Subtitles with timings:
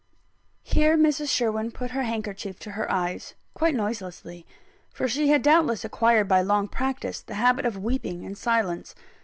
[0.63, 1.29] Here Mrs.
[1.29, 4.47] Sherwin put her handkerchief to her eyes quite noiselessly;
[4.91, 8.95] for she had doubtless acquired by long practice the habit of weeping in silence.